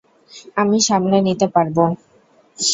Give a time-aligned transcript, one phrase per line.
[0.57, 1.77] আমি সামলে নিতে পারব।